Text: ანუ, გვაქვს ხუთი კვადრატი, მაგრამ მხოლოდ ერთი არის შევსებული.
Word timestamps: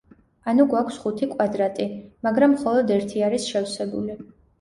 ანუ, 0.51 0.63
გვაქვს 0.69 0.95
ხუთი 1.01 1.27
კვადრატი, 1.33 1.85
მაგრამ 2.29 2.55
მხოლოდ 2.55 2.95
ერთი 2.95 3.23
არის 3.29 3.47
შევსებული. 3.51 4.17